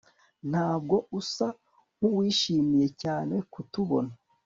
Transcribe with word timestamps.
Ntabwo 0.49 0.95
usa 1.19 1.47
nkuwishimiye 1.95 2.87
cyane 3.01 3.35
kutubona 3.53 4.13